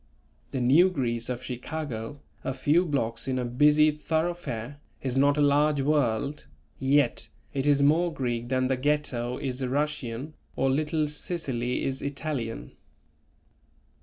The 0.49 0.61
New 0.61 0.89
Greece 0.89 1.29
of 1.29 1.43
Chicago, 1.43 2.21
a 2.43 2.55
few 2.55 2.85
blocks 2.87 3.27
in 3.27 3.37
a 3.37 3.45
busy 3.45 3.91
thoroughfare, 3.91 4.79
is 5.03 5.15
not 5.15 5.37
a 5.37 5.41
large 5.41 5.81
world, 5.81 6.47
yet 6.79 7.29
it 7.53 7.67
is 7.67 7.83
more 7.83 8.11
Greek 8.11 8.49
than 8.49 8.67
the 8.67 8.77
Ghetto 8.77 9.37
is 9.37 9.63
Russian 9.63 10.33
or 10.55 10.71
Little 10.71 11.07
Sicily 11.07 11.83
is 11.85 12.01
Italian. 12.01 12.71